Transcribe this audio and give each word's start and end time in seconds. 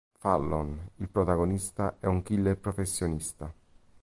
Fallon, 0.17 0.87
il 0.95 1.09
protagonista, 1.09 1.97
è 1.99 2.07
un 2.07 2.23
killer 2.23 2.57
professionista. 2.57 3.53